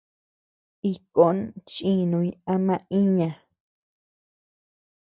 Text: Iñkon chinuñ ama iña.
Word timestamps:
Iñkon 0.89 1.37
chinuñ 1.69 2.29
ama 2.53 2.75
iña. 3.01 3.29